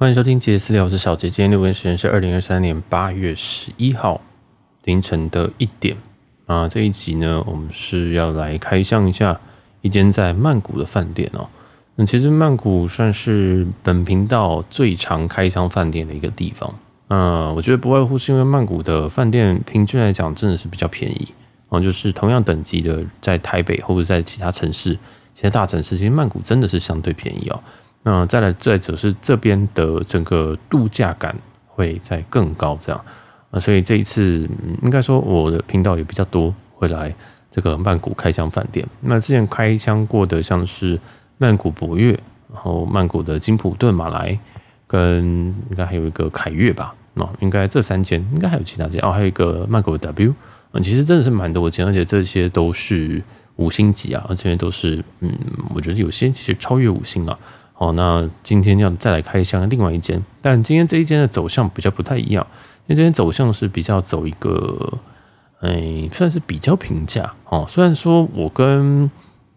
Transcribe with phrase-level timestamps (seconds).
[0.00, 1.28] 欢迎收听杰私聊，我是小杰。
[1.28, 4.18] 今天录音时间是二零二三年八月十一号
[4.84, 5.94] 凌晨的一点
[6.46, 6.66] 啊。
[6.66, 9.38] 这一集呢，我们是要来开箱一下
[9.82, 11.46] 一间在曼谷的饭店哦。
[11.96, 16.74] 那其实曼谷算是本频道最常开箱饭店的一个地方。
[17.08, 21.28] 嗯，我觉得不外乎是因为曼谷的饭店平均来讲真的是比较便宜
[21.68, 21.78] 哦。
[21.78, 24.94] 就是同样等级的，在台北或者在其他城市、
[25.34, 27.62] 其他大城市，其实曼谷真的是相对便宜哦。
[28.02, 31.36] 那再来，再者是这边的整个度假感
[31.66, 33.04] 会再更高，这样
[33.50, 34.48] 啊，所以这一次
[34.82, 37.14] 应该说我的频道也比较多会来
[37.50, 38.86] 这个曼谷开箱饭店。
[39.00, 40.98] 那之前开箱过的像是
[41.36, 42.12] 曼谷博悦，
[42.50, 44.38] 然后曼谷的金普顿马来，
[44.86, 45.22] 跟
[45.70, 50.34] 应该还有一个凯悦吧，那应该这三间，应该还有其他间哦，还有一个曼谷 W，
[50.72, 53.22] 嗯，其实真的是蛮多间，而且这些都是
[53.56, 55.30] 五星级啊，而且都是嗯，
[55.74, 57.38] 我觉得有些其实超越五星啊。
[57.80, 62.46] 哦，那今天要再来开箱另外一间，但今天这一间的走向比较不太一样，
[62.86, 64.98] 因为这间走向是比较走一个，
[65.60, 67.64] 哎，算是比较平价哦。
[67.66, 69.10] 虽然说我跟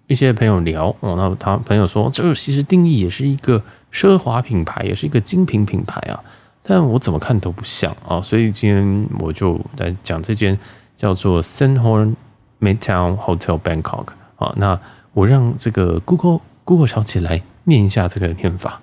[0.07, 3.61] 一些朋友聊哦，那他朋友说这其实定义也是一个
[3.91, 6.23] 奢华品牌，也是一个精品品牌啊，
[6.61, 10.57] 但我怎么看都不像啊，所以今天我就来讲这间
[10.95, 12.15] 叫做 San Horn
[12.61, 14.05] Midtown Hotel Bangkok
[14.37, 14.53] 啊。
[14.55, 14.79] 那
[15.11, 17.43] 我让这个 Google Google 小姐来。
[17.65, 18.81] 念一下这个念法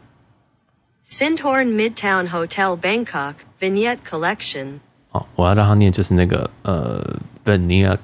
[1.05, 4.79] ：Sandhorn Midtown Hotel Bangkok Vignette Collection。
[5.11, 7.99] 哦，我要让他念就是那个呃 Vignette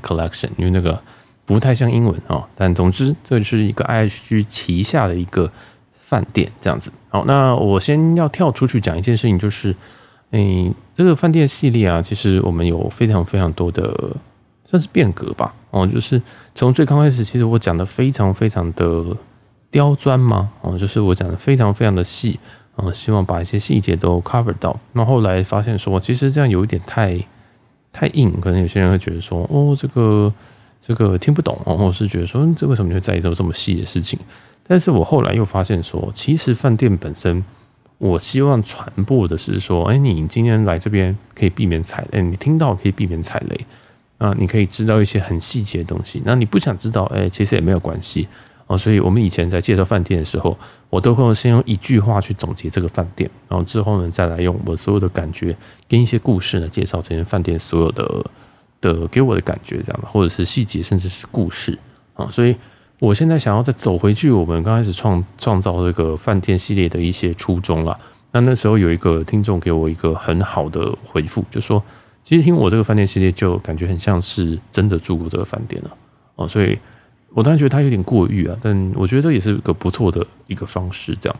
[0.00, 1.02] Collection，因为那个
[1.44, 2.46] 不太像英文哦。
[2.54, 5.50] 但总之，这是一个 IHG 旗下的一个
[5.92, 6.90] 饭店，这样子。
[7.10, 9.74] 好，那我先要跳出去讲一件事情，就是，
[10.30, 14.16] 诶，这个饭店系列啊，其实我们有非常非常多的
[14.64, 15.54] 算是变革吧。
[15.70, 16.22] 哦，就是
[16.54, 19.14] 从最刚开始，其实我讲的非常非常的。
[19.72, 20.52] 刁钻吗？
[20.60, 22.38] 哦，就是我讲的非常非常的细，
[22.76, 24.78] 嗯，希望把一些细节都 cover 到。
[24.92, 27.18] 那后来发现说，其实这样有一点太
[27.90, 30.32] 太硬，可能有些人会觉得说，哦，这个
[30.80, 34.18] 这个听不懂，或者是觉得说，这为什么你会在意这么这么细的事情？
[34.64, 37.42] 但是我后来又发现说，其实饭店本身，
[37.96, 43.66] 我希望传播的是说，哎，你今天来这边可以避免踩雷，你听到可以避免踩雷
[44.18, 46.22] 啊，你可以知道一些很细节的东西。
[46.24, 48.28] 那你不想知道，哎，其实也没有关系。
[48.72, 50.56] 哦，所以我们以前在介绍饭店的时候，
[50.88, 55.54] 我都会先用一句话去总结这个饭店，然后之后呢，再来用我所有的感觉
[55.86, 58.24] 跟一些故事呢，介绍这间饭店所有的
[58.80, 61.78] 的给我的感觉，这样的，或者是细节，甚至是故事
[62.14, 62.26] 啊。
[62.30, 62.56] 所以
[62.98, 67.98] 我现在想要再走回去，我们刚开始创创造这个饭店系列的一些初衷了。
[68.30, 71.84] 那那时候有一个听众给我一个很好的回复，就说
[72.22, 75.90] 其实听我这个饭店系列，就感觉很像是真的住过这个饭店了
[76.36, 76.78] 哦，所以。
[77.34, 81.16] 我当然觉得他有点过誉啊，但我觉得这也是一个不错的一个方式。
[81.16, 81.36] 这样，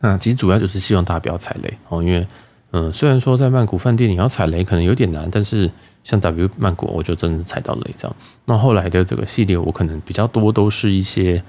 [0.00, 2.26] 那其实主要就是希望大家不要踩雷哦，因为
[2.70, 5.70] 嗯，虽然说在曼谷饭店你要踩雷可能有点难，但是
[6.04, 8.16] 像 W 曼谷，我就真的踩到雷这样。
[8.44, 11.42] 那后来的这个系列，我可能比较多都是一些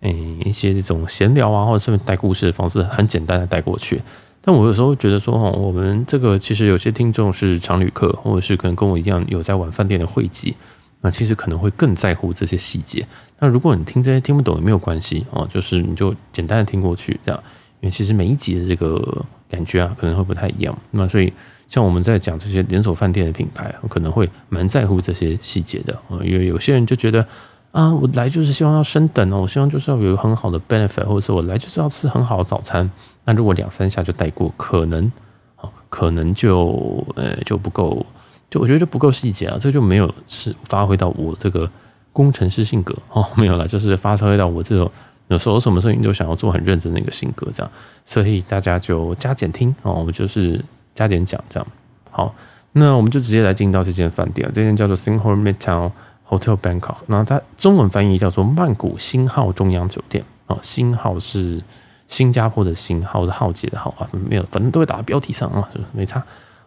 [0.00, 4.00] 嗯一些这种闲聊啊，或者顺便带故事的方式，很简单的带过去。
[4.40, 10.56] 但我有时候觉得说，哦，我们这个其实有些听众是常旅客，或者是可能跟我一样有在玩饭店的会籍。
[11.02, 13.06] 那其实可能会更在乎这些细节。
[13.38, 17.42] 那如果你听这些听不懂也没有关系哦，就是你就简单的听过去这样。
[17.80, 20.72] 因为其实每一集的这个感觉啊，可能会不太一样。
[20.92, 21.32] 那所以
[21.68, 26.22] 像我们在讲这些连锁饭店的品牌，可能会蛮在乎这些细节的啊。
[26.22, 27.26] 因为有些人就觉得
[27.72, 32.88] 啊，我来就是希望要升等哦，我希望就是要有很好的 benefit，或者说我来就是要吃很好的早餐。
[33.24, 35.10] 那如果两三下就带过，可能
[35.56, 38.06] 啊，可能就呃就不够。
[38.52, 41.68] 就我觉得就不够细节啊，这就没有是发挥到我这个
[42.12, 44.92] 工程师性格哦，没有了，就是发挥到我这种
[45.28, 47.72] 有时候什么事情都想要做很认真的一个性格这样，
[48.04, 50.62] 所以大家就加减听哦，我们就是
[50.94, 51.66] 加减讲这样。
[52.10, 52.34] 好，
[52.72, 55.90] 那我们就直接来进到这间饭店，这间叫做 Sandhorn Midtown
[56.28, 61.62] Hotel Bangkok，那它中文翻译叫做曼谷星号中央酒店哦，星号是
[62.06, 66.22] 新加坡的星号是浩劫的号啊，没有，反正都会打在标题上啊，是没差。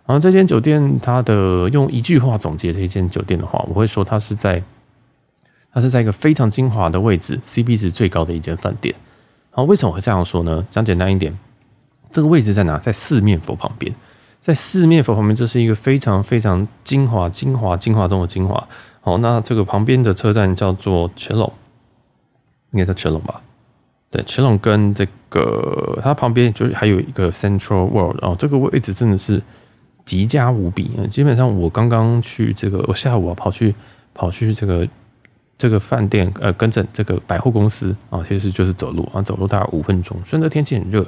[0.08, 4.62] 然后这间酒店，它的用一句话总结这间酒店的话，我会说它是在，
[5.74, 8.94] 它是在一个非常精华的位置，CP 值最高的一间饭店。
[9.50, 10.64] 好，为什么会这样说呢？
[10.70, 11.36] 讲简单一点，
[12.12, 12.78] 这个位置在哪？
[12.78, 13.92] 在四面佛旁边，
[14.40, 18.68] 在四面佛旁边，这是一个非常非常精华、精华、精华中的精华。
[19.02, 21.52] 好，那这个旁边的车站叫做乾隆
[22.74, 23.42] 应该叫乾隆吧？
[24.12, 29.42] 对乾隆跟这个它旁边就是还有一个 Central World，哦，这个位置真的是。
[30.06, 33.74] 极佳无比，基本上我刚刚去这个，我下午啊跑去
[34.14, 34.88] 跑去这个
[35.58, 40.16] 这个饭店，呃，跟着这个百货公司啊，其实就是走路啊，走路大概五分钟。
[40.24, 41.06] 虽然这天气很热，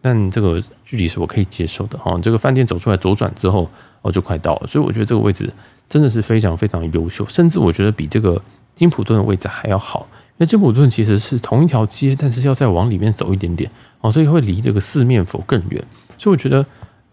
[0.00, 2.18] 但这个距离是我可以接受的哈。
[2.20, 3.70] 这个饭店走出来左转之后，
[4.02, 5.52] 哦，就快到了，所以我觉得这个位置
[5.88, 8.42] 真的是非常非常优秀，甚至我觉得比这个
[8.74, 10.08] 金普顿的位置还要好。
[10.10, 13.70] 因为金普顿其实是同一条街，但是要再往里面走一点点
[14.00, 15.84] 哦，所以会离这个四面佛更远。
[16.16, 16.64] 所以我觉得，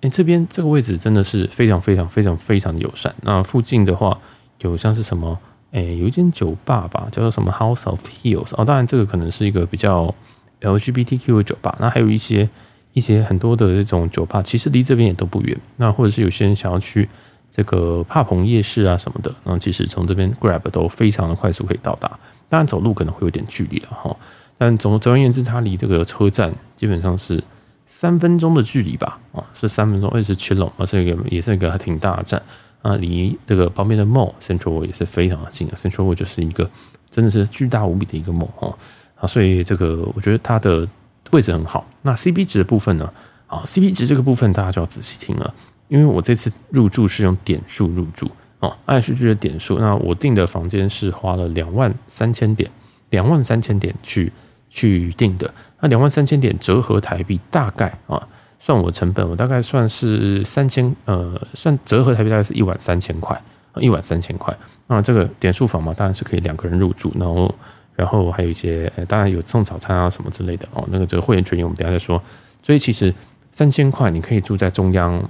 [0.02, 3.14] 哎，这边这个位置真的是非常非常非常非常的友善。
[3.22, 4.18] 那附近的话，
[4.62, 5.38] 有像是什么，
[5.72, 10.14] 哎，有一间酒吧吧，叫做什么 House of Heels 哦，当然这个可能是一个比较
[10.62, 11.76] LGBTQ 的酒吧。
[11.80, 12.50] 那还有一些。
[12.94, 15.56] 一些很多的这种酒吧，其实离这边也都不远。
[15.76, 17.08] 那或者是有些人想要去
[17.52, 22.10] 这个帕蓬夜市啊什么的，那其实从这边 Grab 都非常的快速可以到达。
[22.50, 24.18] 当然走路可能会有点距离了哈。
[24.58, 27.44] 但总总而言之，它离这个车站基本上是
[27.88, 29.20] 三分钟的距离吧？
[29.32, 32.40] 啊，是三分钟，而且是 Chillon，而是一个也是一个还挺大的站
[32.84, 32.96] 啊。
[32.98, 35.74] 离这个旁边的 Mall Central World 也是非常的近啊。
[35.76, 36.70] Central World 就是一个
[37.10, 38.78] 真的是巨大无比的一个 Mall 哦。
[39.16, 40.88] 啊，所以这个我觉得它的。
[41.32, 43.12] 位置很好，那 CP 值的部分呢？
[43.48, 45.54] 啊，CP 值这个部分大家就要仔细听了，
[45.90, 49.78] 因为我这次入住是用点数入住哦按数据的点数。
[49.78, 52.72] 那我订的房间是花了两万三千点，
[53.10, 54.32] 两万三千点去
[54.70, 55.54] 去定的。
[55.80, 58.28] 那两万三千点折合台币大概啊，
[58.60, 63.42] 算我成本，我大概算是三千，呃，算折合台币大概是一万三千块，
[63.76, 64.56] 一万三千块。
[64.88, 67.54] 那这个点数房嘛，当然是可以两个人入住，然后。
[67.98, 70.88] 然后还有一些，当然有送早餐啊什么之类的哦。
[70.92, 72.22] 那个这个会员权益我们等下再说。
[72.62, 73.12] 所以其实
[73.52, 75.28] 三千块你可以住在中央，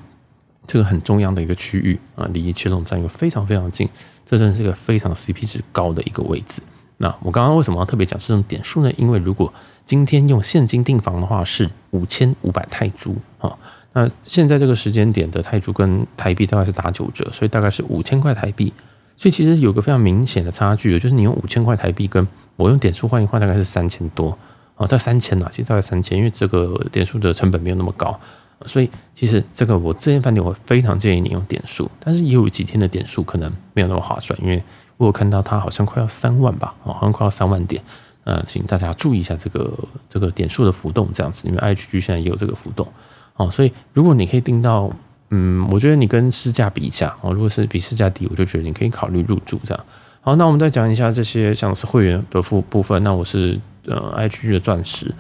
[0.68, 3.88] 这个很中央的一个区域啊，离切龙站又非常非常近，
[4.26, 6.62] 这真的是一个非常 CP 值高的一个位置。
[6.98, 8.92] 那我刚刚为什么要特别讲这种点数呢？
[8.98, 9.54] 因为如果
[9.86, 13.56] 今天用现金订房的话是五千五百泰铢啊，
[13.94, 18.74] 那现在这个时间点的泰铢跟台币大概是打九折，所以大概是五千块台币。
[19.16, 24.38] 所以其实有个非常明显的差距，就是你用五千块台币跟我用点数换一换，大概是三千多
[24.76, 28.20] 啊，在三千呐，其实大概三千，因为这个点数的成本没有那么高，
[28.68, 34.62] 所以其实这个我这间饭店我非常建议你用点数，但是也有几天的点数可能没有那么划算，因为
[34.98, 37.82] 我有看到它好像快要三万吧，哦好像快要三万点，
[38.24, 39.72] 呃，请大家注意一下这个
[40.10, 42.88] 这个点数的浮动这样子，因为 IHG 现在也有这个浮动，
[43.36, 44.92] 哦，所以如果你可以定到，
[45.30, 49.86] 嗯，我觉得你跟市价比一下哦，如果是比市价低，我就觉得你可以考虑入住这样。
[50.22, 53.02] 好，那我们再讲一下这些像是会员的部部分。
[53.04, 55.14] 那我是呃 IHG 的钻石，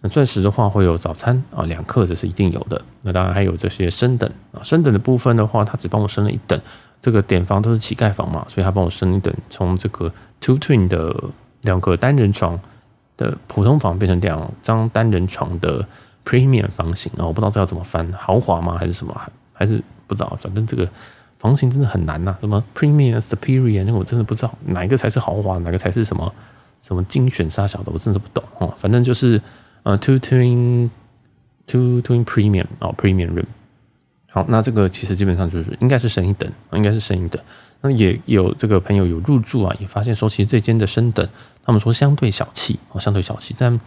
[0.00, 2.82] 那钻石的话会有早餐啊两克，这是一定有的。
[3.02, 6.60] 那当然还有这些升等啊，升等的部分的话，他只帮我升了一等。
[7.00, 11.14] 这个点房都是乞丐房嘛，所以他帮我升一等，从这个 two twin 的
[11.62, 12.58] 两个单人床
[13.16, 15.86] 的普通房变成两张单人床的
[16.24, 19.14] premium 房型啊，我不知道这要怎么翻，豪华吗还是什么，
[19.52, 20.88] 还是不知道，反正这个。
[21.40, 26.30] 房型真的很难呐、什么 Premium Superior 那个我真的不知道哪一个才是豪华，哪个才是什么
[26.82, 28.74] 什么精选杀小的，我真的不懂哦。
[28.76, 29.40] 反正就是
[29.82, 30.90] 呃 Two Twin
[31.66, 33.46] Two Twin Premium 哦 Premium Room。
[34.30, 37.42] 好，那这个其实基本上就是应该是升一等，应该是升一等。
[37.82, 41.28] 那也有这个朋友有入住啊，也发现说其实这间的升等，
[41.64, 43.54] 他们说相对小气哦，相对小气。
[43.58, 43.78] 但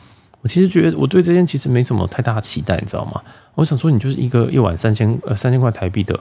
[0.42, 3.22] 我其实觉得我对这间其实没什么太大的期待，你知道吗？
[3.56, 6.20] 我想说你就是一个一晚三千呃三千块台币的。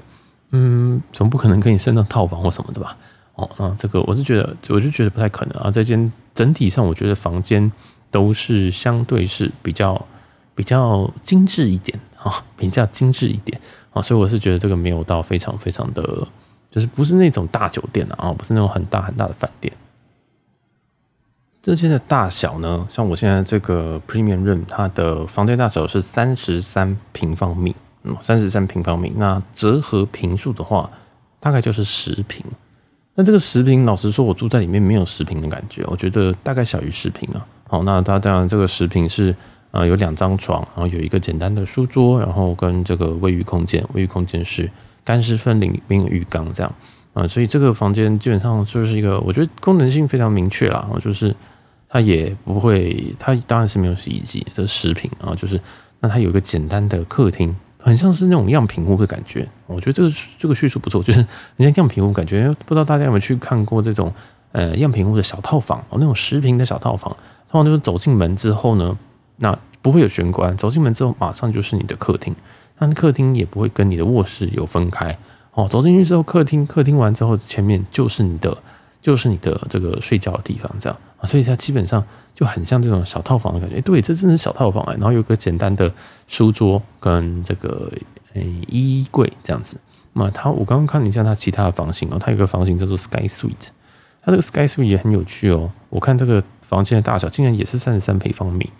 [0.52, 2.96] 嗯，总不可能给你升到套房或什么的吧？
[3.34, 5.70] 哦，那这个我是觉得，我就觉得不太可能啊。
[5.70, 7.72] 这间整体上，我觉得房间
[8.10, 10.06] 都是相对是比较
[10.54, 13.60] 比较精致一点啊，比较精致一点
[13.92, 16.02] 啊，所以我是觉得这个没有到非常非常的，
[16.70, 19.72] 就是不是那种大酒店啊，不是那种很大很大的饭店。
[21.62, 27.74] 这间的大小呢，像我现在这个 Premium Room，它的房间大小是三十三平方米。
[28.04, 30.90] 嗯，三十三平方米，那折合坪数的话，
[31.38, 32.44] 大概就是十坪。
[33.14, 37.46] 那这个十坪，老实说，我住在里面没有十坪的感觉，我觉得大概小于十坪啊。
[37.68, 39.32] 好，那它当然这个十坪是
[39.72, 44.70] 呃有两张床，然后有一个简单的书桌，然后跟这个卫浴空间，卫浴空间是
[45.04, 46.72] 干湿分离，没有浴缸这样
[47.12, 51.34] 啊，所以这个房间基本上就是一个我觉得功能性非常明确啦，就是
[51.88, 55.60] 它也不会，它当然是没有洗衣机，这十坪啊，就是
[55.98, 57.54] 那它有一个简单的客厅。
[57.84, 61.18] 很像是那种样品屋的感觉，我觉得这个这个叙述不错，就是
[61.56, 64.14] 人家样品屋感觉，不知道大家有没有去看过这种
[64.52, 67.10] 呃样品屋的小套房哦，那种十平的小套房，
[67.50, 68.96] 通常就是走进门之后呢，
[69.42, 72.34] 那不会有玄关，走进门之后马上就是你的客厅，
[72.78, 75.18] 那客厅也不会跟你的卧室有分开
[75.52, 78.56] 哦，走进去之后客厅，客厅完之后前面就是你的
[79.02, 82.02] 就是你的这个睡觉的地方，这样啊，所以它基本上。
[82.34, 84.94] 就很像这种小套房的感觉，对，这真的是小套房哎。
[84.94, 85.92] 然后有个简单的
[86.26, 87.92] 书桌跟这个
[88.32, 89.76] 诶衣柜这样子。
[90.14, 93.68] 那它我刚刚看了一下它其他的房型哦，它有个房型叫做 Sky Suite，
[94.22, 95.70] 它这个 Sky Suite 也很有趣哦。
[95.90, 98.70] 我看这个房间的大小竟然也是三十三平方米。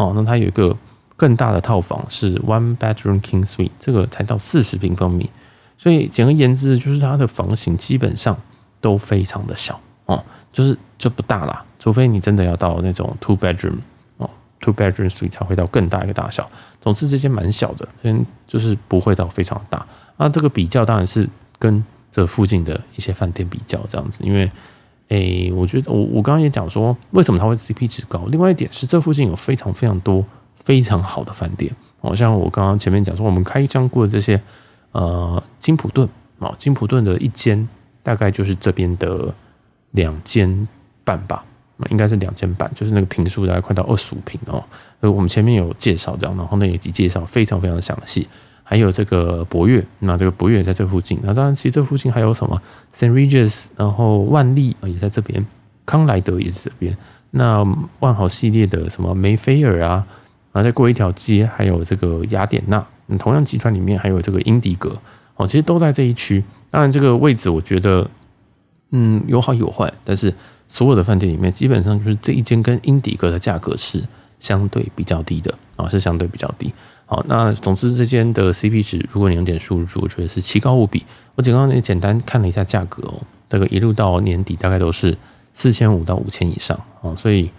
[0.00, 0.74] 哦，那它有一个
[1.14, 5.28] 更大的套房是 one bedroom king suite，这个才到四十平方米。
[5.76, 8.34] 所以简而言之，就是它的房型基本上
[8.80, 13.76] 都非常的小哦，就是就不大啦，除非你真的要到那种 two bedroom
[14.16, 14.30] 哦
[14.60, 16.48] ，two bedroom suite 才会到更大一个大小。
[16.80, 19.86] 总之这间蛮小的，嗯，就是不会到非常大。
[20.16, 21.28] 那这个比较当然是
[21.58, 24.50] 跟这附近的一些饭店比较这样子，因为，
[25.10, 28.24] 诶、我觉得我我刚刚也讲说，为什么它会 CP 值高？
[28.26, 30.24] 另外一点是，这附近有非常非常多
[30.56, 34.40] 非常好的饭店，好像我刚刚前面讲说，我们开箱过的这些。
[34.92, 36.08] 呃，金普顿
[36.40, 37.68] 啊，金普顿的一间
[38.02, 39.32] 大概就是这边的
[39.92, 40.66] 两间
[41.04, 41.44] 半吧，
[41.90, 44.64] 应该是两间半，就是那个坪数大概快到二十五坪哦。
[44.98, 48.26] 呃，我们前面有介绍这样，然后那一集介绍非常非常的详细。
[48.70, 51.18] 还有这个博悦，那这个博悦也在这附近。
[51.24, 52.62] 那当然，其实这附近还有什么
[52.94, 55.44] Saint Regis，然后万丽也在这边，
[55.84, 56.96] 康莱德也是这边。
[57.32, 57.66] 那
[57.98, 60.06] 万豪系列的什么梅菲尔啊，
[60.52, 62.86] 然后再过一条街，还有这个雅典娜。
[63.18, 64.96] 同样集团里面还有这个英迪格
[65.34, 66.44] 哦，其实都在这一区。
[66.70, 68.08] 当然，这个位置我觉得，
[68.92, 69.92] 嗯，有好有坏。
[70.04, 70.32] 但是
[70.68, 74.00] 所有的饭店里面，基本上就是这一间跟英迪格的价格是
[74.40, 76.72] 相对比较低的啊，是相对比较低。
[77.06, 81.04] 好，那总之这间的 CP 值，如果你用点数据，我觉得是奇高无比。
[81.36, 85.16] 我刚刚也简单看了一下价格哦，这个一路到年底大概都是
[85.54, 87.50] 四千五到五千以上啊，所以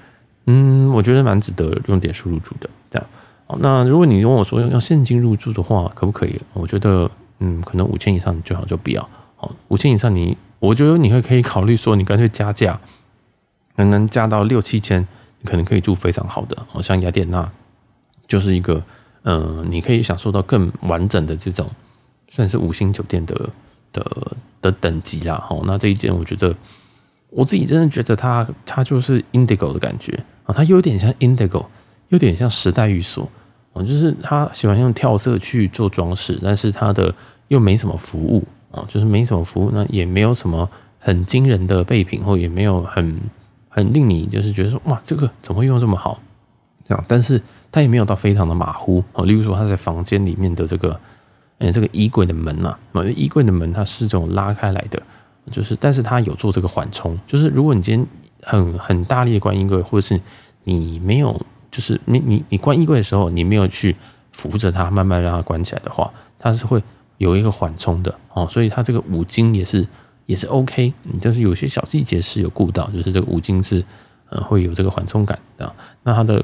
[0.47, 3.07] 嗯，我觉得蛮值得用点数入住的这样。
[3.45, 6.39] 好那如果你跟我说用现金入住的话，可不可以？
[6.53, 9.07] 我觉得，嗯，可能五千以上最好就不要。
[9.35, 12.79] 好，五千以上你，我觉得你会可以考虑说，你干脆加价，
[13.75, 15.05] 可能加到六七千，
[15.45, 16.57] 可能可以住非常好的。
[16.67, 17.49] 好像雅典娜
[18.27, 18.83] 就是一个，
[19.23, 21.69] 嗯，你可以享受到更完整的这种，
[22.29, 23.49] 算是五星酒店的
[23.93, 24.31] 的
[24.61, 25.43] 的等级啦。
[25.47, 26.55] 好，那这一间我觉得，
[27.29, 31.65] 我自己真的觉得它它就是 Indigo 的感觉啊，它有点像 Indigo，
[32.09, 33.29] 有点像时代寓所。
[33.73, 37.15] 哦，就是他喜欢用跳色去做装饰，但是他的
[37.47, 40.69] 又没什么服务啊，就是没什么服务，那也没有什么
[40.99, 43.17] 很惊人的备品，或也没有很
[43.71, 46.19] 很令你就是觉得说哇，这个怎么会用这么好？
[46.87, 49.25] 这样，但是他也没有到非常的马虎哦。
[49.25, 50.99] 例如说他在房间里面的这个，
[51.57, 55.01] 嗯，这个衣柜的门呐，啊，衣柜的门它是这种拉开来的，
[55.49, 58.07] 就是，但是它有做这个缓冲，就是如果你今天
[58.43, 60.21] 很很大力的关衣柜，或者是
[60.65, 61.41] 你没有。
[61.71, 63.95] 就是你你你关衣柜的时候，你没有去
[64.33, 66.83] 扶着它，慢慢让它关起来的话，它是会
[67.17, 68.45] 有一个缓冲的哦。
[68.51, 69.87] 所以它这个五金也是
[70.31, 73.83] 也是 OK，你就是有些小细节是有顾到，就是这个五金是
[74.29, 75.75] 呃会有这个缓冲感的。
[76.03, 76.41] 那它的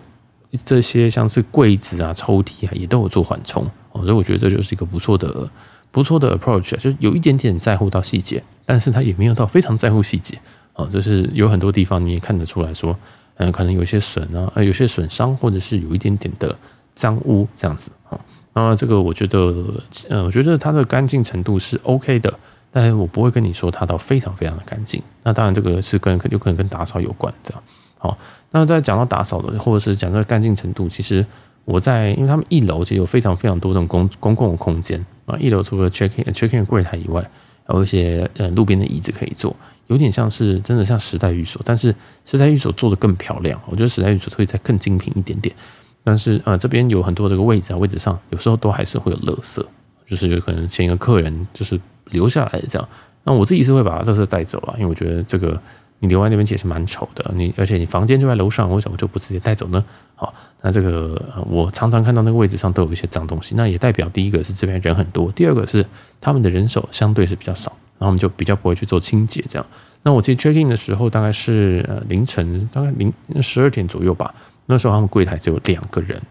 [0.66, 3.64] 这些像是柜子啊、抽屉啊，也都有做缓冲
[3.94, 4.02] 哦。
[4.02, 5.50] 所以我觉得这就是一个不错的
[5.90, 10.38] 不错的 approach，就有一点点在乎到细节，但是它也没有到非常在乎细节
[10.74, 10.86] 哦。
[10.92, 12.98] 这是有很多地方你也看得出来说。
[13.40, 16.58] 嗯，可能有些损啊，呃，有些损伤，或者是有一点点的
[16.96, 18.20] 脏污这样子啊。
[18.54, 19.64] 那这个我觉得，
[20.10, 22.34] 呃，我觉得它的干净程度是 OK 的，
[22.72, 25.02] 但是我不会跟你说它到非常非常的干净。
[25.24, 27.64] 那当然，这个是跟有可能跟打扫有关这样。
[27.98, 28.18] 好，
[28.52, 31.26] 那在讲到打扫的，或者是讲到干净程度，其实
[31.66, 35.36] 我在，因为他们一楼其实有非常非常多这种公公共空间啊。
[35.40, 37.22] 一楼除了 check in check in 柜台以外，
[37.66, 39.56] 还有一些呃路边的椅子可以坐。
[39.88, 41.96] 有点像是真的像时代寓所，但是
[42.26, 43.58] 时代寓所做的更漂亮。
[43.68, 45.56] 我觉得时代寓所会再更精品一点点。
[46.04, 49.66] 但是呃，这边有很多这个位置啊，位置上有时候都还是会有垃圾，
[50.06, 51.80] 就是有可能前一个客人就是
[52.12, 52.90] 留下来这样。
[53.24, 55.60] 那我自己是会把垃圾带走啊，因为我觉得这个
[56.00, 57.32] 你留在那边其实蛮丑的。
[57.36, 59.84] 你而且你房间就在楼上，为什么就不直接带走呢？
[60.16, 65.86] 好，那这个我常常看到那个位置上都有一些脏东西，那也代表第一个是这边人很多，第二个是
[66.22, 67.72] 他们的人手相对是比较少。
[68.00, 69.66] 然后我们就比较不会去做清洁，这样。
[70.04, 73.12] 那我其实 check in 的时候大概是凌晨大概零
[73.42, 74.34] 十二点左右吧。
[74.68, 76.22] 那时候他们柜台只有两个人，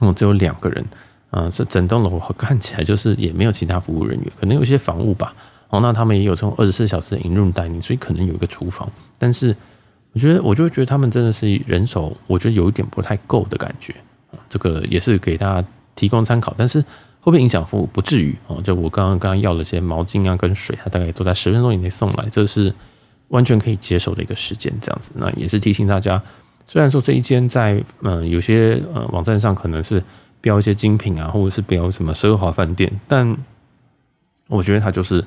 [0.00, 0.82] 嗯，只有两个人，
[1.36, 5.34] 啊，这整栋楼看起来就是也没有其他服务人员，可能有些房务吧。
[5.68, 8.90] 哦，那他们也有这种二十四小时的 in room dining，所以可能有一个厨房。
[9.18, 9.54] 但是
[10.12, 13.94] 我觉得，我就觉得他们真的是人手，我觉得有一点不太够的感觉。
[14.48, 16.82] 这个也是给大家提供参考，但是。
[17.18, 17.86] 会不会影响服务？
[17.92, 18.62] 不至于哦。
[18.62, 22.72] 就我刚刚刚刚要了些毛巾啊，跟水，它大概都在十分钟以内送来，这是
[23.30, 24.72] 完全可以接受的一个时间。
[24.80, 26.22] 这样子，那也是提醒大家，
[26.68, 30.00] 虽然说这一间在嗯、有些呃网站上可能是
[30.40, 33.36] 标一些精品啊，或者是标什么奢华饭店，但
[34.48, 35.24] 我觉得它就是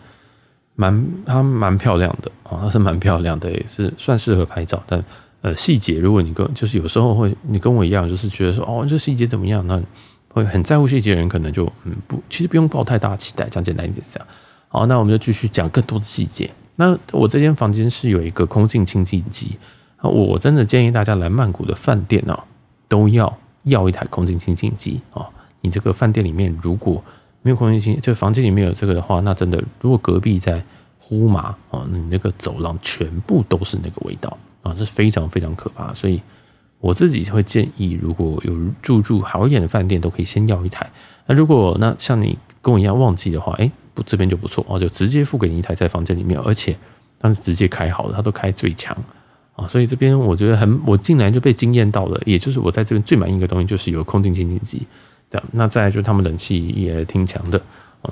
[0.76, 4.82] 蛮它蛮漂亮的啊，它是蛮漂亮的，也是算适合拍照。
[4.86, 5.04] 但
[5.42, 9.82] 呃细节，如果你跟就是有时候会你跟我一样，就是觉得说哦这细节怎么样那。
[10.32, 14.28] 会很在乎细节的人，可能就嗯不，其实不用抱太大期待，讲简单一点这样。
[14.68, 16.48] 好，那我们就继续讲更多的细节。
[16.76, 19.58] 那我这间房间是有一个空气清净机，
[20.04, 22.44] 我真的建议大家来曼谷的饭店啊，
[22.88, 23.40] 都要
[23.70, 25.28] 要一台空气清新机啊。
[25.62, 27.04] 你这个饭店里面如果
[27.42, 30.64] 没有空气清，这个房间里面有这个的话，那真的如果隔壁在
[31.00, 35.94] 呼麻啊，你那个走廊全部都是那个味道啊，是非常非常可怕。
[35.94, 36.22] 所以
[36.80, 40.90] 我自己会建议，如果有住住好一点的饭店，都可以先要一台。
[41.26, 46.78] 那如果那像你跟我一样忘记的话，哎，不这边就不错哦，就直接付给你一台在房间里面，而且
[47.20, 48.96] 它是直接开好的，它都开最强
[49.60, 49.68] 啊。
[49.68, 54.86] 所以这边我觉得很，我进来就被惊艳到了，也就是我在这边最满意的东西就是有空气清净机。
[55.30, 57.62] 这样，那再来就是他们冷气也挺强的，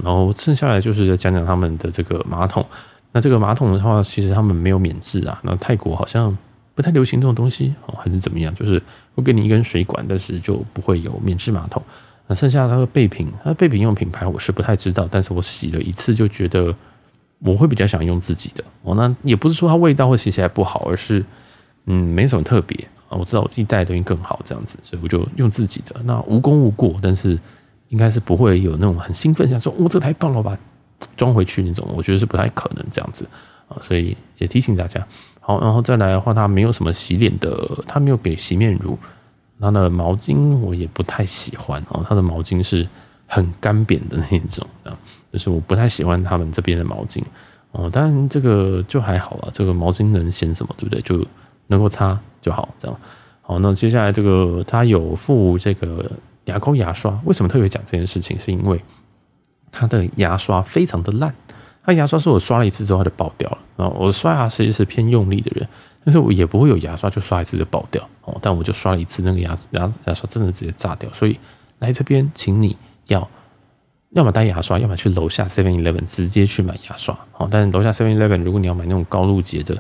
[0.04, 2.66] 然后剩下来就是讲讲他们的这个马桶。
[3.12, 5.40] 那这个马桶的话，其实他们没有免治啊。
[5.44, 6.38] 那泰国好像
[6.76, 8.54] 不太流行这种东西哦，还是怎么样？
[8.54, 8.80] 就是
[9.16, 11.82] 会给你一根水管，但是就不会有免治马桶。
[12.28, 16.76] 那剩下它的备品，它的备品用品牌我是不太知道，但是我洗了一次就觉得
[17.40, 18.96] 我会比较想用自己的哦。
[18.96, 21.24] 那也不是说它味道会洗起来不好，而是
[21.86, 23.18] 嗯没什么特别啊。
[23.18, 25.96] 我知道我自己带的东西更好，这样子，所以我就用自己的。
[26.04, 27.40] 那无功无过，但是
[27.90, 30.58] 应该是不会有那种很兴奋，想说“我这太棒了吧”，
[31.16, 33.28] 装回去那种，我觉得是不太可能这样子
[33.70, 33.78] 啊。
[33.82, 35.06] 所以也提醒大家，
[35.40, 38.98] 好，然后再来的话，它没有什么洗脸的，它没有给洗面乳，
[39.60, 42.04] 它的毛巾我也不太喜欢哦。
[42.08, 42.86] 它的毛巾是
[43.26, 45.00] 很干扁的那种，这样
[45.32, 47.22] 就是我不太喜欢他们这边的毛巾
[47.72, 47.90] 哦。
[47.90, 51.02] 当然这个就还好了，这个毛巾能嫌什么，对不对？
[51.02, 51.26] 就
[51.68, 52.20] 能够擦。
[52.40, 52.98] 就好，这样
[53.42, 53.60] 好。
[53.60, 56.10] 那接下来这个它有附这个
[56.46, 57.20] 牙膏、牙刷。
[57.26, 58.40] 为什么特别讲这件事情？
[58.40, 58.82] 是因为
[59.70, 61.34] 它的牙刷非常的烂。
[61.84, 63.58] 它牙刷是我刷了一次之后它就爆掉了。
[63.84, 65.68] 啊我刷牙其实是偏用力的人，
[66.06, 68.38] 但是我也不会有牙刷就刷一次就爆掉哦。
[68.42, 71.12] 但我就刷了一次，那个牙牙牙刷真的直接炸掉。
[71.12, 71.38] 所以
[71.80, 73.28] 来这边，请你要
[74.12, 77.18] 要么带牙刷，要么去楼下 Seven Eleven 直接去买牙刷。
[77.32, 79.78] 好，但是楼下 Seven Eleven 如果你要买那种高露洁的。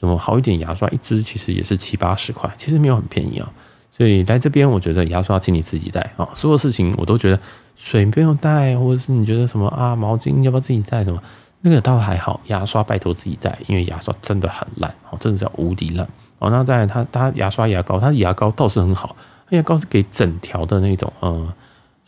[0.00, 3.52] 什么好一点牙刷一支其实也是七八十块，其实没有很便宜啊。
[3.90, 6.28] 所以来这边，我觉得牙刷请你自己带啊。
[6.36, 7.40] 所有事情我都觉得
[7.74, 11.20] 水不用带，或者是你觉得什么啊，毛巾要不要自己带什么，
[11.62, 12.40] 那个倒还好。
[12.46, 16.48] 牙刷拜托自己带，因为牙刷真的很烂哦，真的叫无敌烂哦。
[16.48, 19.16] 那再来，他他牙刷牙膏，他牙膏倒是很好，
[19.48, 21.52] 牙膏是给整条的那种，呃，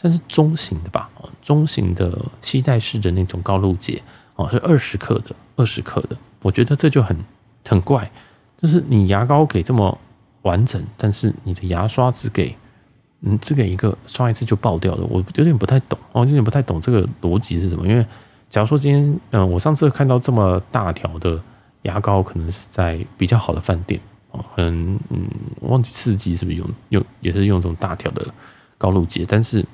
[0.00, 1.10] 算是中型的吧，
[1.42, 4.00] 中型的系带式的那种高露洁
[4.36, 7.16] 哦，是二十克的，二十克的，我觉得这就很。
[7.68, 8.10] 很怪，
[8.60, 9.96] 就是你牙膏给这么
[10.42, 12.56] 完整，但是你的牙刷只给，
[13.20, 17.86] 嗯，只给一个刷一次就爆掉了，我有点不太懂哦，有点不太懂这个逻辑是什么。
[17.86, 18.04] 因为
[18.48, 21.40] 假如说今天，嗯，我上次看到这么大条的
[21.82, 25.28] 牙膏，可能是在比较好的饭店哦，很嗯，
[25.60, 28.26] 忘记四季是不是用用也是用这种大条的
[28.78, 29.64] 高露洁，但是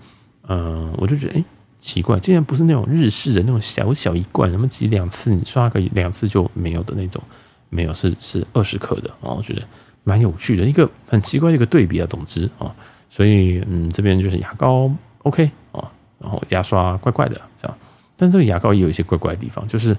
[0.49, 1.45] 嗯，我就觉得哎、
[1.81, 7.23] 奇怪，竟然不是那种日式的那种小小一罐，什么挤两次你刷个两次就没有的那种。
[7.69, 9.61] 没有，是是二十克的啊，我觉得
[10.05, 12.07] 蛮有趣的，一个很奇怪的一个对比啊。
[12.07, 12.73] 总之啊，
[13.11, 14.89] 所以嗯，这边就是牙膏
[15.25, 17.77] OK 啊，然后牙刷怪怪的这样，
[18.17, 19.95] 但这个牙膏也有一些怪怪的地方，就是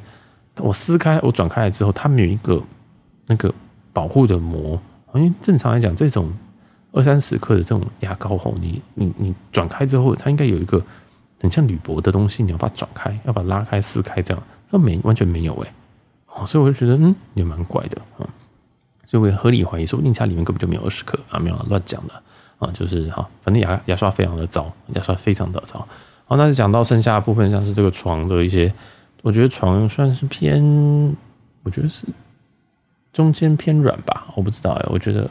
[0.60, 2.64] 我撕开我转开来之后，它没有一个
[3.26, 3.54] 那个
[3.92, 4.82] 保护的膜，
[5.14, 6.32] 因为正常来讲，这种
[6.98, 10.84] 二三十克的这种牙膏后，你你你转开之后，它应该有一个
[11.40, 16.46] 很像铝箔的东西，你要把它转开，要把它拉开撕开这样，它没完全没有哎、欸。
[16.46, 18.28] 所以我就觉得，嗯，也蛮怪的，嗯，
[19.06, 22.14] 所以我也合理怀疑，说不定家里面根本就没有二十克啊，没有乱讲的
[22.60, 25.88] 啊，就是哈，反正牙牙刷非常的糟，牙刷非常的糟。
[26.26, 28.72] 好，那讲到剩下的部分，像是这个床的一些，
[29.24, 30.62] 我觉得床算是偏，
[31.64, 32.06] 我觉得是
[33.12, 35.28] 中间偏软吧，我不知道哎，我觉得，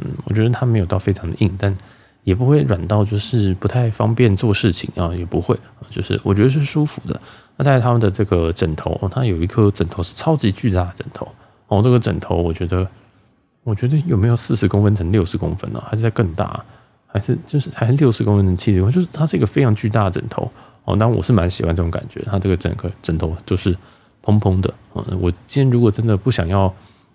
[0.00, 1.76] 嗯，我觉得它没有到非常的硬，但
[2.22, 5.58] 也不会软到就是不太方便做事情啊，也不会，
[5.90, 7.20] 就是我觉得是舒服的。
[7.56, 11.28] 那在他们的这个枕头，它有一颗枕头是超级巨大的枕头
[11.68, 11.82] 哦。
[11.82, 12.88] 这个枕头，我觉得，
[13.62, 15.82] 我觉得有没有四十公分乘六十公分呢？
[15.86, 16.64] 还是在更大？
[17.06, 18.94] 还是就是还是六十公分乘七十公分？
[18.94, 20.50] 就是它是一个非常巨大的枕头
[20.84, 20.96] 哦。
[20.96, 23.76] 那我是蛮喜欢这种感觉，它这个整个枕头就是
[24.22, 24.72] 蓬蓬的。
[25.20, 26.74] 我今天如果真的不想要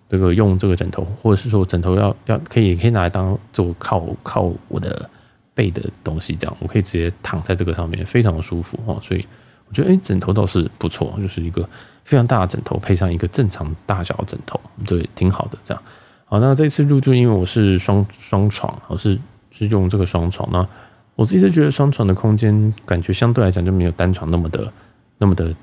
[0.10, 5.10] 这个用这个枕头，或者是说枕头要要可以可以拿来当做靠靠我的
[5.54, 9.00] 背的东西，这样我可以直接躺在这个上面，非常的舒服哦。
[9.02, 9.26] 所以。
[9.68, 11.62] 我觉得诶，枕头倒是不错，就是一个
[12.04, 15.58] 非常大的枕头，配上一个正常大小的枕头，对，挺好的。
[15.64, 15.84] 这样，
[16.26, 19.16] 好，那这次入住，因为我是双双床，我是
[19.52, 20.50] 是用这个双床。
[20.52, 20.68] 那
[21.14, 24.74] 我自己是觉得双床的空间感觉相对来讲就没有单床那么的、
[25.20, 25.54] 那么的、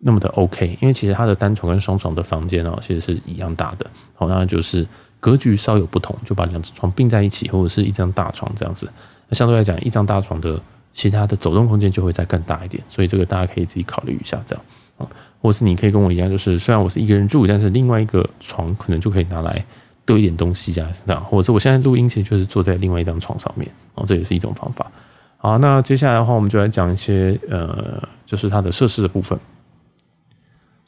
[0.00, 0.78] 那么的 OK。
[0.80, 3.86] 因为其实它的单床跟双床的房间哦，其实是一样大的。
[4.14, 4.86] 好，那就是
[5.20, 8.90] 格局稍有不同，就把两只床并在一起，或者是一张大床这样子。
[9.28, 10.60] 那相对来讲，一张大床的。
[10.94, 14.64] 其他的走动空间就会再更大一点，所以这个大家可以自己考虑一下，这样
[14.96, 15.06] 啊，
[15.40, 19.64] 或是你可以跟我一样，就是虽然我是一个人住，但是另外一个床可能就可以拿来
[20.04, 24.90] 堆一点东西啊，这样，或者我现在录音其实就是坐在另外一张床上面，哦，这也是一种方法。
[25.36, 29.38] 好，那接下来的话，我们就来讲一些呃，就是它的设施的部分。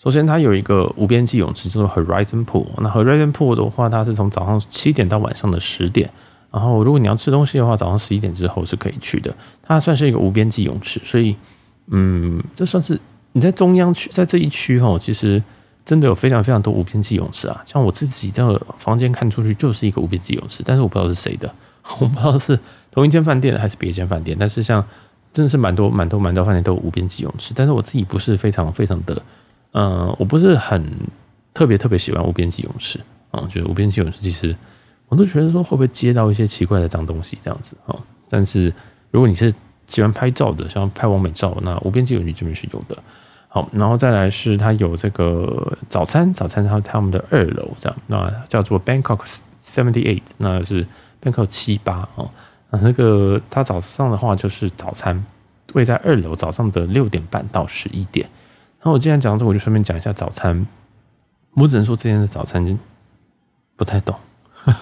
[0.03, 2.65] 首先，它有一个无边际泳池，叫做 Horizon Pool。
[2.79, 6.11] 那 Horizon Pool 的话，它是从早上七点到晚上的十点。
[6.51, 9.31] 然后，如果你要吃东西的话，早上十一点之后是可以去的。
[9.63, 11.37] 它算是一个无边际泳池，所以，
[11.89, 12.99] 嗯，这算是
[13.33, 15.43] 你在中央区，在这一区哈，其实
[15.85, 17.63] 真的有非常非常多无边际泳池啊。
[17.67, 21.55] 像我自己这个房间看出去就是一个无边际泳池，但是我不知道是谁的，
[21.99, 22.59] 我不知道是
[22.91, 24.35] 同一间饭店还是别间饭店。
[24.41, 24.83] 但是像
[25.31, 29.23] 真的是蛮多蛮多蛮多饭店都有无边际泳池，但是我自己不是非常非常的。
[29.72, 30.85] 嗯，我不是很
[31.54, 32.98] 特别特别喜欢无边际泳池
[33.30, 34.56] 啊，就是无边际泳池其实
[35.09, 37.94] 我都觉得说会不会接到一些奇怪的脏东西这样子啊。
[38.28, 38.72] 但是
[39.11, 39.52] 如果你是
[39.87, 42.96] 喜欢拍照的，像拍网美照，那无边际泳池这边是有的。
[43.48, 49.26] 好，然后再来是它有这个早餐，早餐它他们的二楼这样，那叫做 Bangkok
[49.61, 50.87] Seventy Eight，那是
[51.20, 52.30] Bangkok 七八啊。
[52.70, 55.24] 那个它早上的话就是早餐
[55.72, 58.28] 会在二楼，早上的六点半到十一点。
[58.83, 60.66] 那我既然讲到这，我就顺便讲一下早餐。
[61.55, 62.79] 我只能说，这边的早餐
[63.77, 64.14] 不太懂，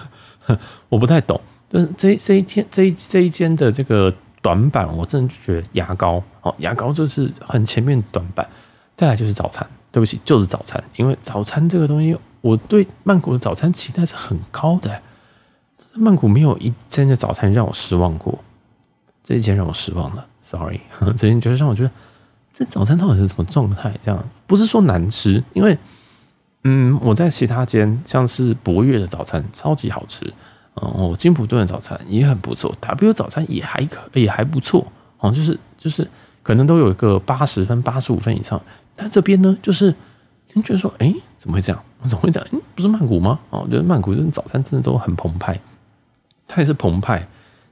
[0.87, 1.41] 我不太懂。
[1.67, 8.47] 但是这这一天这一这一间的这个短板，我真的觉得牙膏哦，牙膏就是很前面短板。
[8.95, 10.83] 再来就是早餐，对不起，就是早餐。
[10.95, 15.01] 因为早餐这个东西，我对曼谷的早餐期待是很高的。
[15.95, 18.37] 曼谷没有一间的早餐让我失望过，
[19.23, 20.27] 这一间让我失望了。
[20.43, 20.81] Sorry，
[21.17, 21.91] 这间就是让我觉得。
[22.53, 23.93] 这早餐到底是什么状态？
[24.01, 25.77] 这样不是说难吃，因为
[26.65, 30.33] 嗯，我在其他间像是博悦的早餐超级好吃，
[30.73, 34.85] 哦，金普顿的早餐也很不错，W 早餐也还可也还不错，
[35.19, 36.05] 哦，就是就是
[36.43, 38.61] 可能都有一个八十分、八十五分以上。
[38.93, 39.95] 但这边呢，就是
[40.51, 41.81] 你觉得说，哎，怎么会这样？
[42.03, 42.49] 怎么会这样？
[42.51, 43.39] 嗯，不是曼谷吗？
[43.51, 45.57] 哦，我觉得曼谷这早餐真的都很澎湃，
[46.45, 47.25] 它也是澎湃，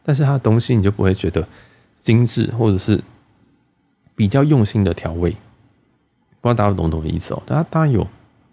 [0.04, 1.46] 但是它的东西你就不会觉得
[2.00, 3.04] 精致，或者是。
[4.17, 5.30] 比较用心的调味，
[6.41, 7.43] 不知道大家懂不懂意思哦？
[7.45, 8.06] 它当然有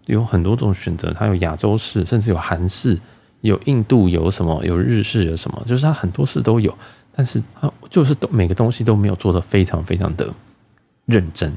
[0.05, 2.99] 有很多种选择，它有亚洲式，甚至有韩式，
[3.41, 6.71] 有印度，有什么有日式，有什么，就是它很多式都有。
[7.15, 10.31] 但是它就是都每个东西都没有做得非常非常的
[11.05, 11.51] 认真，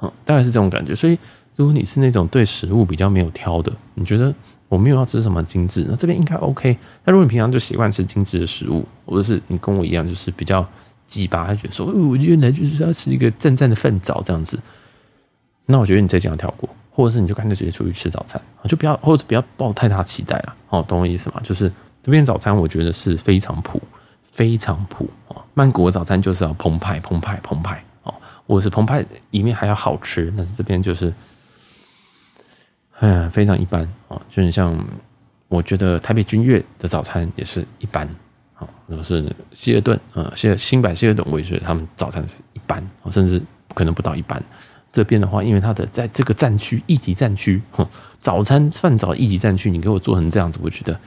[0.00, 0.94] 嗯，大概是这种感觉。
[0.94, 1.18] 所以
[1.56, 4.32] 如果你是那种对食物比较没有挑的，你觉得
[4.68, 6.78] 我没有要吃什么精致，那这边应该 OK。
[7.02, 10.64] 但如果你平常就习惯吃精致的食物，或者是你跟我一样，就是比较。
[11.08, 14.56] 鸡巴，他觉得说，我原来就是要吃一个正正的饭早这样子。
[15.66, 20.54] 那我觉得你这间要跳过，或者是你就干脆直接出去吃早餐，就不要或者不要抱太大期待了。
[20.68, 21.40] 哦，懂我意思吗？
[21.42, 23.82] 就是这边早餐我觉得是非常普，
[24.22, 25.42] 非常普哦。
[25.54, 28.14] 曼谷的早餐就是要澎湃、澎湃、澎湃哦，
[28.46, 31.12] 或者是澎湃里面还要好吃，但是这边就是，
[32.98, 34.20] 哎呀，非常一般哦。
[34.30, 34.78] 就很像
[35.48, 38.08] 我觉得台北君悦的早餐也是一般。
[38.58, 43.40] 好，那是希尔顿，呃，希新版希尔顿，我也觉得他们早餐是一般，甚至
[43.72, 44.42] 可能不到一般。
[44.90, 47.62] 这边的话，因为它的在这个战区一级战区，
[48.20, 50.98] 早餐饭早一级战区，你给我做成这样子，我觉得，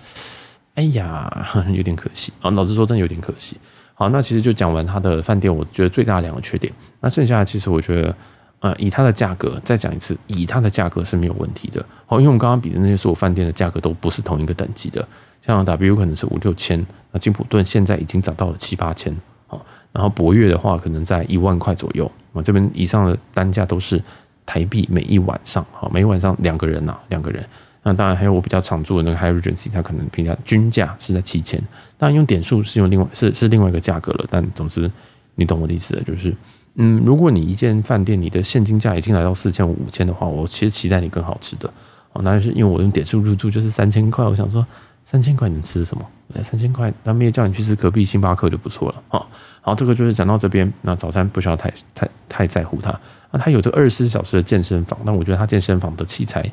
[0.75, 2.49] 哎呀，有点可惜啊。
[2.51, 3.57] 老实说，真的有点可惜。
[3.95, 6.71] 好，那其实就讲完它的饭店，我觉得最大的两个缺点。
[7.01, 8.15] 那剩下的其实我觉得，
[8.59, 11.85] 呃，以它的价格，再讲一次，以它的价格是没有问题的。
[12.05, 15.05] 好，因为我们刚刚比的那些所有饭店的价格都不是同一个等级的。
[15.41, 19.11] 像 W 可能是五六千，那金普顿现在已经涨到了七八千
[19.47, 19.59] 啊，
[19.91, 24.01] 然后博悦的话可能在一万块左右，我这边以上的单价都是
[24.45, 27.43] 台币每一晚上，好，每一晚上两个人呐，两个人，
[27.81, 31.59] 那当然还有我比较常住的那个 Hyatt Regency，它可能平价均价是在七千，
[31.97, 34.89] 当然用点数是用另外是是另外一个价格了，但总之
[35.33, 36.31] 你懂我的意思了，就是
[36.75, 41.67] 嗯，如果你一间饭店你的现金价已经来到四千五五千的话，我其实期待你更好吃的，
[42.13, 44.63] 哦，那就是因为我用点数入住就是三千块，我想说。
[45.11, 46.09] 三千块能吃什么？
[46.41, 49.03] 三千块，他们也叫你去吃隔壁星巴克就不错了。
[49.09, 50.71] 好，好，这个就是讲到这边。
[50.83, 52.97] 那早餐不需要太太太在乎它。
[53.29, 56.49] 那它有这个二十四小时的健身房，但我觉得它健身房的器材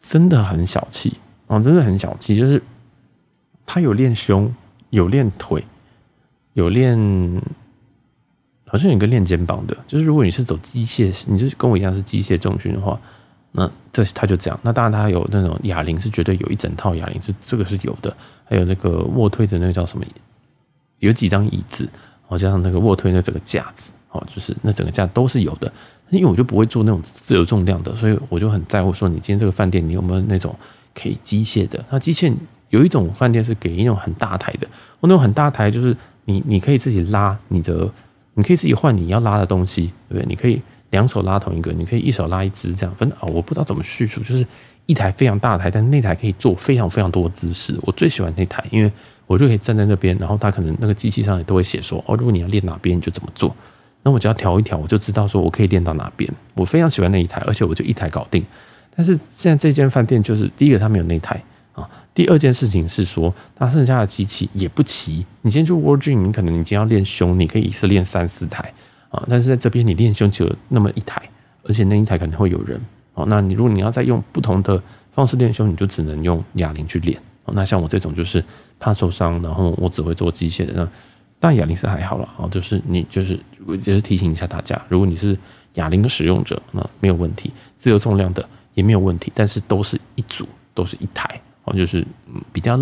[0.00, 2.36] 真的很小气啊，真的很小气。
[2.36, 2.60] 就是
[3.64, 4.52] 它有练胸，
[4.90, 5.64] 有练腿，
[6.54, 6.98] 有练，
[8.66, 9.76] 好像有一个练肩膀的。
[9.86, 13.00] 就是如果你是走机械，你就是跟我一样是机械重训的话。
[13.50, 20.04] 那这他就这样，那当然他有那种哑铃是绝对有一整套哑铃是这个是有的，还有那个卧推的那个叫什么，
[20.98, 21.88] 有几张椅子，
[22.26, 25.72] 好加上那个卧推的这个架子，哦，就是那整个架都是有的。
[26.10, 30.54] 因为我就不会做那种自由重量的，所以我就很在乎说，你今天这个饭店你有没有那种
[30.94, 31.82] 可以机械的？
[31.90, 32.32] 那机械
[32.70, 34.66] 有一种饭店是给一种很大台的，
[35.00, 37.90] 我那种很大台就是你你可以自己拉你的，
[38.34, 40.26] 你可以自己换你要拉的东西，对不对？
[40.28, 40.60] 你可以。
[40.90, 44.46] 两手拉同一个，你可以一手拉一只这样，反正啊，我不知道怎么叙述，就是
[44.86, 47.78] 一台非常大台，但是那台可以做非常非常多的姿势。
[47.82, 48.90] 我最喜欢那台，因为
[49.26, 53.54] 我就可以站在那边，然后它可能那个机器上也都会写说，哦，如果你要练哪边，你就怎么做。
[54.02, 56.32] 那我只要调一调，我就知道说我可以练到哪边。
[56.54, 58.44] 我非常喜欢那一台，而且我就一台搞定。
[58.96, 61.42] 但是现在这间饭店就是第一个，它没有那台
[61.74, 61.88] 啊。
[62.14, 65.26] 第二件事情是说，它剩下的机器也不齐。
[65.42, 68.72] 你先去 World Gym，你可能你今天要练胸，你可以一次练三四台
[69.10, 69.24] 啊。
[69.28, 71.22] 但是在这边，你练胸只有那么一台，
[71.62, 72.80] 而且那一台可能会有人
[73.14, 73.24] 哦。
[73.28, 77.18] 那你如果你要再用不同的方式练胸，你就只能用哑铃去练。
[77.44, 78.44] 哦那像我这种就是
[78.78, 80.88] 怕受伤，然后我只会做机械的那。
[81.40, 83.38] 但哑铃是还好了啊，就是你就是
[83.84, 85.38] 也是提醒一下大家，如果你是
[85.74, 88.44] 哑铃的使用者，那没有问题；自由重量的
[88.74, 92.04] 也没有问题，但是都是一组，都是一台哦，就是
[92.52, 92.76] 比较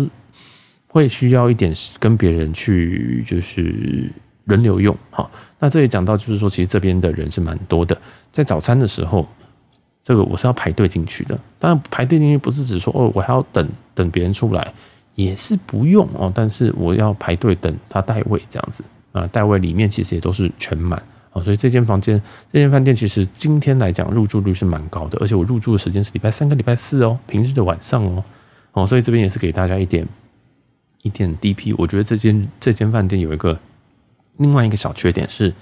[0.87, 4.11] 会需要一点跟别人去就是
[4.47, 4.93] 轮流用。
[5.11, 7.97] 好，那这里讲到就是说，其实这边的人是蛮多的，
[8.33, 9.25] 在早餐的时候，
[10.03, 11.39] 这个我是要排队进去的。
[11.57, 14.73] 当然排队进去不是指说哦，我还要等等别人出来。
[15.15, 18.83] 也是不用哦，但是我要排队等他带位这样子
[19.13, 21.01] 啊，带位里面其实也都是全满
[21.33, 22.21] 啊，所以这间房间、
[22.53, 28.23] 这间饭店其实今天来讲入住率是蛮高的，而且我入住的时间是礼拜三跟礼拜四哦，平日的晚上哦，
[28.73, 30.07] 哦，所以这边也是给大家一点
[31.01, 31.73] 一点 DP。
[31.79, 33.57] 我觉得这间这间饭店有一个
[34.37, 35.53] 另外一个小缺点是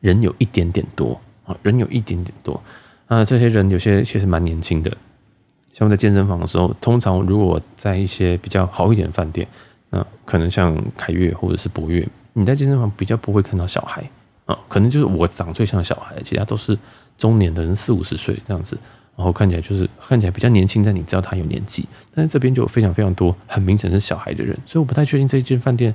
[0.00, 2.60] 人有一点点多啊，人有一点点多
[3.06, 4.96] 啊，这些人有些其实蛮年轻的。
[5.72, 9.46] 像我在健身房的时候，通常如果在一些比较好一点的饭店，
[9.90, 14.02] 那可能像凯悦或者是博悦，你在健身房比较不会看到小孩
[14.46, 16.76] 啊，可能就是我长最像小孩，其他都是
[17.16, 18.76] 中年的人，四五十岁这样子，
[19.16, 21.84] 然后看起来就是看起来比较年轻，但你知道他有年纪。
[22.12, 25.94] 但是这边就有非常非常多很明显是小孩的人，所以我不太确定这一间饭店，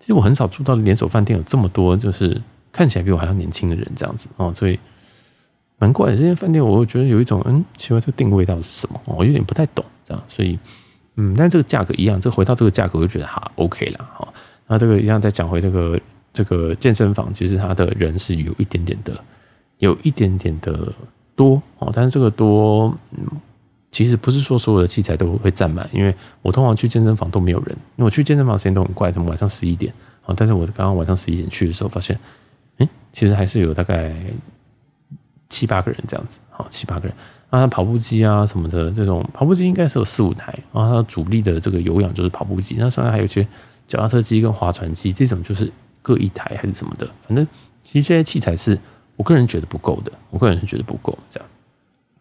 [0.00, 4.76] 其实我很少住到连锁饭店有这么多就是看起来比我还要年轻的人这样子哦，所以。
[5.82, 9.00] 蛮怪的，这间饭店我觉得有一种嗯，奇怪，这定位到底是什么？
[9.06, 10.58] 我有点不太懂，这样，所以
[11.16, 14.28] 嗯，但这个价格一样，这回到这个价格，我就觉得哈 OK 了哈。
[14.66, 15.98] 那这个一样再讲回这个
[16.34, 19.18] 这个健身房，其实它的人是有一点点的，
[19.78, 20.92] 有一点点的
[21.34, 23.26] 多哦，但是这个多嗯，
[23.90, 29.92] 其实不是说所有的器材都会占满，因为我通常去健身房都没有人，因为我去健身房时间都很怪，从晚上十一点
[30.24, 32.18] 啊，但是我刚刚晚上十一点去的时候发现，
[32.78, 34.14] 哎，其实还是有大概。
[35.52, 37.16] 七八个人这样子，好，七八个人。
[37.50, 40.56] 那跑步机啊什么的，这种跑步机应该是有四五台。
[40.72, 43.44] 然后它主力的这个有氧就是跑步机，那上面还有一些
[43.88, 45.68] 脚踏车机跟划船机，这种就是
[46.02, 47.04] 各一台还是什么的。
[47.26, 47.44] 反正
[47.82, 48.78] 其实这些器材是
[49.16, 51.48] 我个人觉得不够的，我个人是觉得不够这样。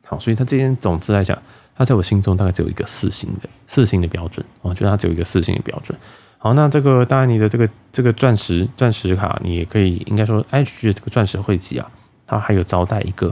[0.09, 1.39] 好，所以它这边总之来讲，
[1.75, 4.43] 它在我心中大概只有一个四星的四星的标准。
[4.63, 5.95] 我觉得它只有一个四星的标准。
[6.39, 11.91] 好，那这个当然你的这个这个钻石钻石卡，你也可以应该说 HG 的这个钻石会籍啊。
[12.25, 13.31] 他还有招待一个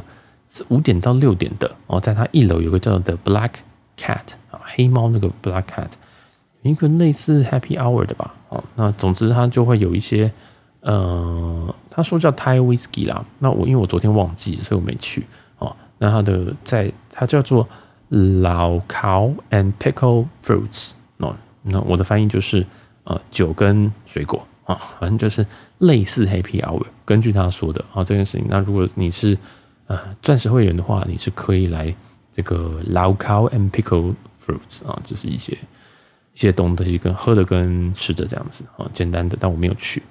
[0.50, 3.52] 是五点到六点的哦，在他一楼有个叫做 The Black
[3.98, 5.90] Cat 啊，黑猫那个 Black Cat，
[6.62, 8.64] 一个类似 Happy Hour 的吧哦。
[8.76, 10.32] 那总之他就会有一些
[10.82, 13.26] 呃，他说叫 Thai Whisky 啦。
[13.40, 15.26] 那我因为我昨天忘记，所以我没去。
[15.98, 17.68] 那他的在它叫做
[18.10, 21.36] 老烤 and Pickle Fruits 哦。
[21.64, 22.66] 那我的翻译就是
[23.04, 24.46] 呃酒跟水果。
[24.66, 26.84] 啊，反正就是类似 Happy Hour。
[27.06, 27.86] 根据他说的。
[27.94, 29.38] 啊，这件事情，那如果你是
[29.86, 31.96] 呃钻石会员的话，你是可以来
[32.34, 34.14] 这个 Lau Khao and Pickle
[34.46, 35.54] Fruits 啊，这是一些
[36.34, 38.66] 一些东西跟喝的跟吃的这样子。
[38.76, 40.04] 啊，简单的，但我没有去，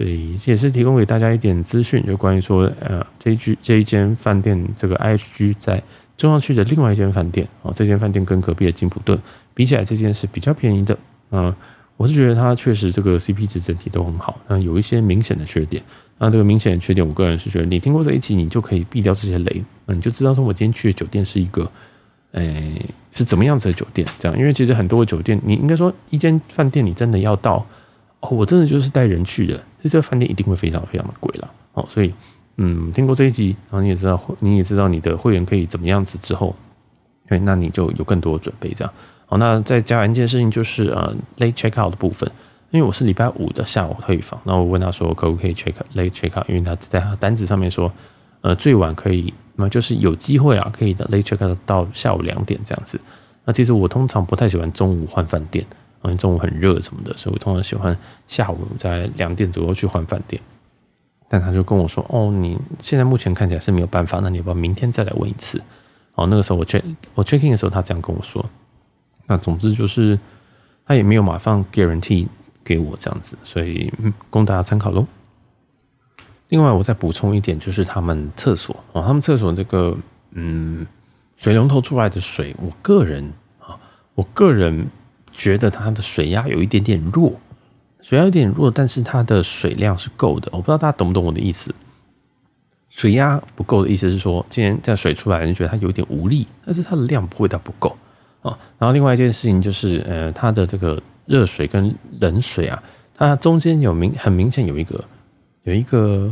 [0.00, 5.82] 所以也是提供给大家一点资讯，就关于说呃这一居这一间饭店这个 IHG 在
[6.16, 9.18] 中央区的另外一间饭店啊，这间饭店跟隔壁的金普顿
[9.52, 10.98] 比起来，这间是比较便宜的，
[11.32, 11.54] 嗯。
[11.98, 15.82] 我是觉得它确实这个 CP 值整体都很好，那有一些明显的缺点。
[16.16, 21.70] 那这个明显的缺点，我个人是觉得你听过这一集，你就可以避掉这些雷，那你就知道说我今天去的酒店是一个，
[22.32, 22.74] 诶、
[23.12, 24.08] 是怎么样子的酒店。
[24.18, 27.66] 这样，因为其实很多的酒店，你应该说一间饭店，你真的要到
[28.20, 31.50] 哦，我真的就是带人去的，所以这个饭店一定会非常非常的贵了。
[31.72, 32.12] 哦，所以
[32.56, 36.54] 嗯，听过这一集，然后你也知道，你也知道你的会员可以怎么样子之后，
[37.26, 38.92] 对，那你就有更多准备这样。
[39.26, 42.30] 好，那再加一件事情就是呃，late check out 的部分，
[42.70, 47.90] 因为我是礼拜五的下午退房，那我问他说可不可以 check late check out，因为他在他单子上面说，
[48.42, 53.00] 呃，最晚可以，那就是有机会啊，可以的 late check out 到下午两点这样子。
[53.46, 55.64] 那其实我通常不太喜欢中午换饭店，
[56.02, 60.40] 因为中午很热什么的，所以我通常喜欢下午在两点左右去换饭店。
[61.28, 65.62] 但他就跟我说，哦，你现在目前看起来是没有办法，那你要不要明天再来问一次？
[66.14, 66.82] 哦，那个时候我 check
[67.14, 68.44] 我 checking 的时候，他这样跟我说。
[69.26, 70.18] 那总之就是，
[70.84, 72.26] 他也没有马上 guarantee
[72.64, 73.92] 给我这样子，所以
[74.28, 75.06] 供大家参考喽。
[76.48, 79.96] 另外，我再补充一点，就是他们厕所哦，他们厕所这个，
[80.32, 80.84] 嗯，
[81.36, 83.78] 水龙头出来的水，我个人啊，
[84.16, 84.88] 我个人
[85.40, 87.32] 觉得它的水压有一点点弱，
[88.02, 90.50] 水压有点弱，但是它的水量是够的。
[90.52, 91.74] 我不知道大家懂不懂我的意思？
[92.90, 97.96] 水压不够的意思是说，今天这样水出来，你觉得它有点无力，但是它的量不会到不够
[98.42, 98.58] 啊。
[98.78, 102.82] 然后另外一件事情就是，呃，它的这个热水跟冷水啊，
[103.16, 105.02] 它中间有明很明显有一个
[105.62, 106.30] 有一个，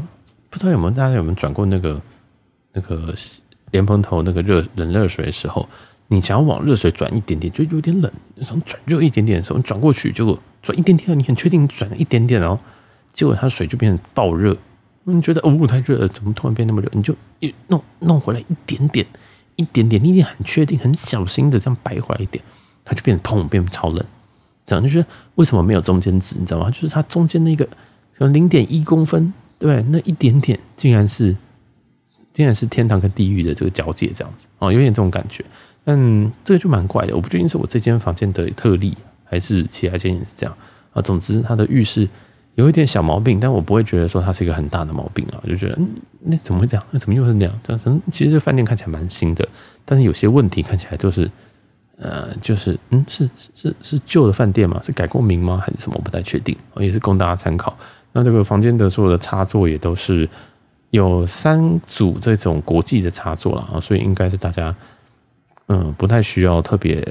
[0.50, 1.98] 不知道有没有大家有没有转过那个
[2.74, 3.14] 那个。
[3.70, 5.68] 莲蓬头那个热冷热水的时候，
[6.10, 8.10] 你想要往热水转一点点，就有点冷；
[8.42, 12.58] 想转热一点点的时候，你转过去就转一点点，你很确定转了一点点哦，
[13.12, 14.56] 结果它水就变成倒热。
[15.04, 16.88] 你觉得哦，太热了，怎么突然变那么热？
[16.92, 19.06] 你就一弄弄回来一点点，
[19.56, 22.42] 一点点，你一定很确定、很小心的这样摆回来一点，
[22.84, 24.04] 它就变成砰，变成超冷。
[24.64, 26.36] 这样就觉得为什么没有中间值？
[26.38, 26.70] 你知道吗？
[26.70, 27.64] 就是它中间那个
[28.16, 29.90] 可能零点一公分，对不对？
[29.90, 31.36] 那一点点竟然是。
[32.34, 35.44] 竟然是天堂跟地狱的这个交界，这样子哦，有点这种感觉。
[35.90, 37.16] 嗯，这个就蛮怪的。
[37.16, 40.54] 我不确定是我这间房间的特例，还是其他间也是这样
[40.92, 41.00] 啊。
[41.00, 42.06] 总之，它的浴室
[42.56, 45.40] 有一点小毛病，但我不会觉得说它是一个很大的毛病啊。
[45.48, 45.88] 就觉得，嗯，
[46.20, 46.86] 那怎么会这样？
[46.90, 47.60] 那怎么又是那样？
[47.62, 49.48] 这样，其实这饭店看起来蛮新的，
[49.86, 51.30] 但是有些问题看起来就是，
[51.96, 54.78] 呃，就是，嗯，是是是旧的饭店吗？
[54.84, 55.56] 是改过名吗？
[55.56, 55.94] 还是什么？
[55.96, 56.54] 我不太确定。
[56.76, 57.74] 也是供大家参考。
[58.12, 60.28] 那这个房间的所有的插座也都是。
[60.90, 64.74] 有三组这种国际的插座了啊，所以应该是大家
[65.68, 67.06] 嗯不太需要特别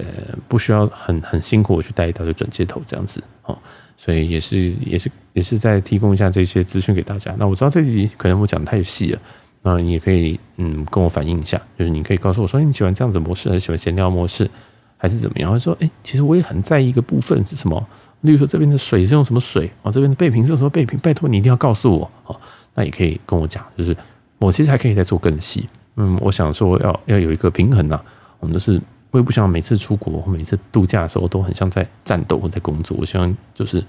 [0.48, 3.58] 不需要很很辛苦我去带一大堆转接头这样子哦，
[3.98, 7.34] 所以也是也是也是在提供一下这些资讯给大家。
[7.38, 9.20] 那我知道这集可能我讲的太细了，
[9.62, 14.50] 那你也可以嗯跟我反映一下，就是你可以告诉我说，你喜欢这样子模式，还是喜欢闲聊模式，
[14.98, 15.60] 还是怎么样？
[15.60, 17.88] 说，哎，其实我也很在意一个部分是什么？
[18.22, 19.92] 例如说这边的水是用什么水啊？
[19.92, 20.98] 这边的备品是用什么备品？
[21.00, 22.36] 拜托你一定要告诉我哦。
[22.74, 23.96] 那也可以跟我讲，就是
[24.40, 25.70] 我其实还可以再做更细。
[25.98, 28.02] 嗯，我想说要要有一个平衡呐。
[28.40, 32.98] 我们都是我也不想每次出国或每次度假的时候都很像在战斗或在工作。
[33.00, 33.84] 我希望就是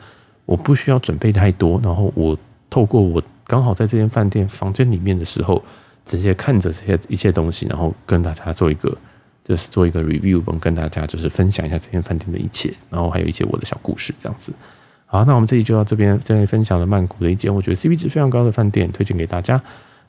[0.46, 2.37] 我不需要准备太多，然后我
[2.70, 5.62] 透过我刚好在这间饭店房间里面的时候，
[6.04, 8.96] 直接看着这些一切东西，然后跟大家做一个
[9.44, 14.52] 就是做一个 review，跟大家就是分享一下这间饭店的一切，然后还有一些我的小故事这样子。
[15.06, 19.61] 好，那我们这里就到这边，这里分享了曼谷的一间我觉得 CP 值非常高的饭店，推荐给大家。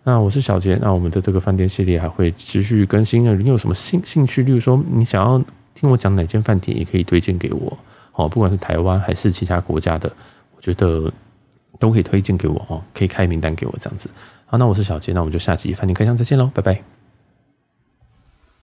[0.04, 3.36] 那我是小杰，那我们的这个饭店系列还会持续更新的。
[3.36, 4.42] 你有什么兴兴趣？
[4.44, 5.38] 例如说，你想要
[5.76, 7.78] 听我讲哪间饭店，也可以推荐给我。
[8.14, 10.12] 哦，不管是台湾还是其他国家的，
[10.56, 11.12] 我觉得
[11.78, 14.10] 都可以推荐给我哦，可以开名单给我这样子。
[14.46, 16.99] 好，那我是小杰，那我们就下集饭店开箱再见喽，拜拜。